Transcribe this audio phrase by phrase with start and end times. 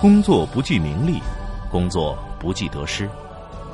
[0.00, 1.20] 工作不计名利，
[1.72, 3.10] 工作不计得失，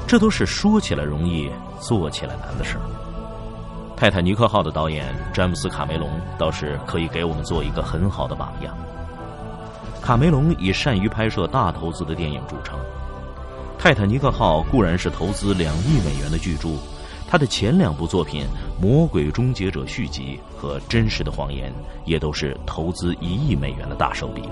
[0.07, 2.81] 这都是说起来容易，做起来难的事儿。
[3.95, 6.09] 泰坦尼克号的导演詹姆斯·卡梅隆
[6.39, 8.75] 倒是可以给我们做一个很好的榜样。
[10.01, 12.79] 卡梅隆以善于拍摄大投资的电影著称，
[13.79, 16.71] 《泰坦尼克号》固然是投资两亿美元的巨著，
[17.29, 18.47] 他的前两部作品
[18.83, 21.71] 《魔鬼终结者》续集和《真实的谎言》
[22.07, 24.43] 也都是投资一亿美元的大手笔。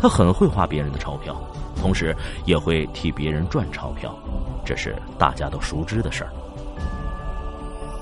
[0.00, 1.36] 他很会花别人的钞票，
[1.76, 4.16] 同时也会替别人赚钞票，
[4.64, 6.30] 这是大家都熟知的事儿。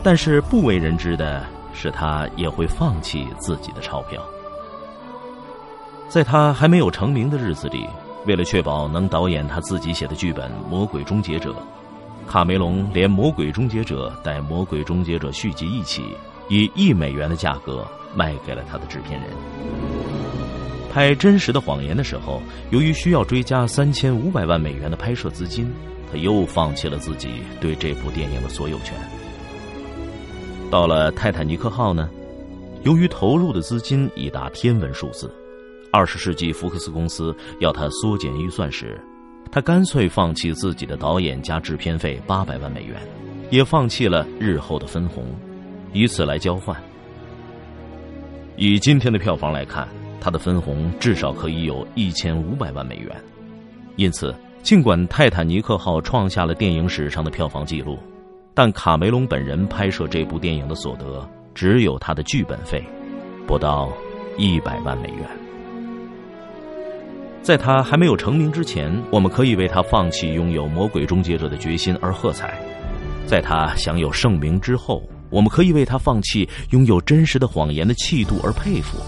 [0.01, 4.23] 但是不为人知的是，他也会放弃自己的钞票。
[6.09, 7.85] 在他还没有成名的日子里，
[8.27, 11.51] 为了确保能导演他自己写的剧本《魔鬼终结者》，
[12.31, 16.17] 卡梅隆连《魔鬼终结者》带《魔鬼终结者》续集一起，
[16.49, 20.18] 以一美元的价格卖给了他的制片人。
[20.93, 25.71] 拍《真实的谎言》的时候，由于需要追加三千五百万美元的拍摄资金，
[26.11, 27.29] 他又放弃了自己
[27.61, 28.95] 对这部电影的所有权。
[30.71, 32.09] 到了《泰坦尼克号》呢，
[32.83, 35.33] 由于投入的资金已达天文数字。
[35.91, 39.01] 二十世纪福克斯公司要他缩减预算时，
[39.51, 43.01] 他干脆放弃自己的导演加制片费八百万美元，
[43.51, 45.25] 也放弃了日后的分红，
[45.95, 46.77] 以此来交换。
[48.57, 49.89] 以今天的票房来看，
[50.21, 53.11] 他的分红至少可以有一千五百万美元。
[53.97, 57.99] 因此，尽管《泰坦尼克号》创下了电影史上的票房纪录，
[58.55, 62.85] 但卡梅隆本人拍摄这部电影的所得只有他的剧本费，
[63.47, 63.91] 不到
[64.37, 65.27] 一百万美元。
[67.43, 72.49] 在他还没有成名之前，我们可以为他放弃拥有魔鬼终结者的决心而喝彩；
[73.27, 78.99] 在他享有盛名之后，我们可以为他放弃拥有真实的谎言的气度而佩服。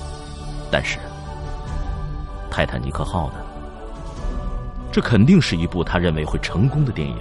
[0.71, 0.99] 但是，
[2.51, 3.39] 《泰坦尼克号》呢？
[4.93, 7.17] 这肯定是一部他认为会成功的电影，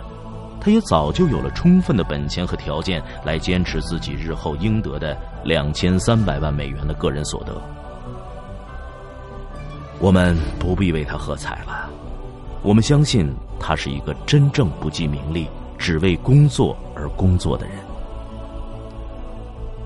[0.59, 7.62] 他也早就有了充分的本钱和条件来坚持自己日后应得的两千三百万美元的个人所得。
[10.00, 11.90] 我们不必为他喝彩了，
[12.63, 15.47] 我们相信他是一个真正不计名利、
[15.78, 17.75] 只为工作而工作的人。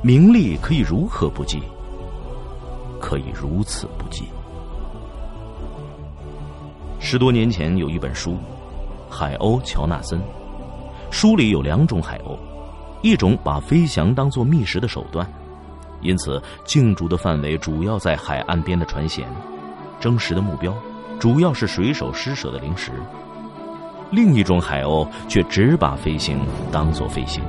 [0.02, 1.62] 名利可以如何不计？
[3.04, 4.24] 可以如此不计。
[7.02, 8.32] 十多年前有一本书
[9.10, 10.18] 《海鸥乔纳森》，
[11.12, 12.38] 书里有两种海鸥，
[13.02, 15.30] 一种把飞翔当作觅食的手段，
[16.00, 19.26] 因此竞逐的范围主要在海岸边的船舷。
[20.00, 20.74] 争食的目标，
[21.20, 22.94] 主要是水手施舍的零食。
[24.12, 26.40] 另一种海鸥却只把飞行
[26.72, 27.44] 当作飞行，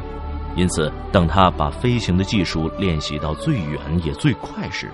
[0.57, 4.91] 因此，等他把飞行的技术练习到最远也最快时，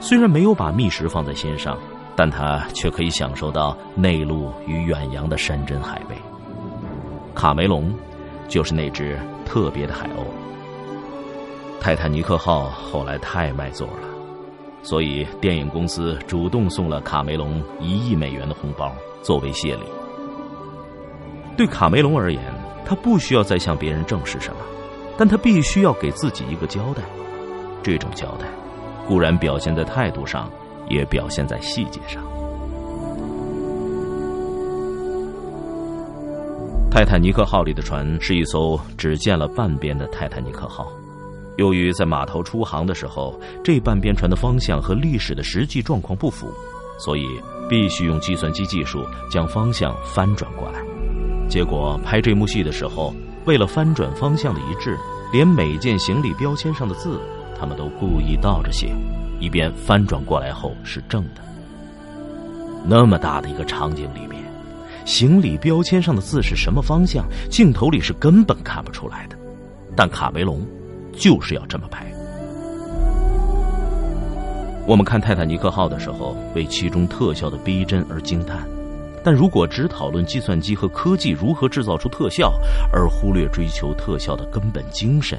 [0.00, 1.76] 虽然没有把觅食放在心上，
[2.14, 6.16] 但他却可以享受到内陆与远洋的山珍海味。
[7.34, 7.92] 卡梅隆，
[8.48, 10.24] 就是那只特别的海鸥。
[11.80, 14.08] 泰坦尼克号后来太卖座了。
[14.82, 18.92] 所以，电影公司主动送了卡梅隆一亿美元的红包
[19.22, 19.82] 作为谢礼。
[21.56, 22.40] 对卡梅隆而言，
[22.86, 24.60] 他不需要再向别人证实什么，
[25.16, 27.02] 但他必须要给自己一个交代。
[27.82, 28.46] 这种交代，
[29.08, 30.48] 固然表现在态度上，
[30.90, 32.22] 也表现在细节上。
[36.90, 40.86] 泰坦尼克号里的船是一艘只建了半边的泰坦尼克号。
[41.56, 46.52] 由于在码头出航的时候，这半边船的方向和历史的实际状况不符，
[46.98, 47.26] 所以
[47.68, 50.80] 必须用计算机技术将方向翻转过来。
[51.48, 53.14] 结果拍这幕戏的时候，
[53.44, 54.96] 为了翻转方向的一致，
[55.32, 57.20] 连每件行李标签上的字，
[57.58, 58.94] 他们都故意倒着写，
[59.40, 61.40] 以便翻转过来后是正的。
[62.84, 64.42] 那么大的一个场景里面，
[65.04, 69.36] 行李标签上的字是什么方向，镜头里是根本看不出来的。
[69.96, 70.64] 但卡梅隆。
[71.20, 72.06] 就是要这么拍。
[74.86, 78.58] 我们看《泰坦尼克号》的时候，为其中特效的逼真而惊叹；
[79.24, 82.52] 但如果只讨论计算机和科技如何制造出特效，
[82.92, 85.36] 而忽略追求特效的根本精神，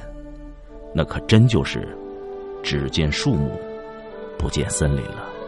[0.94, 1.88] 那可真就是
[2.64, 3.60] 只见树木，
[4.38, 5.39] 不见森林了。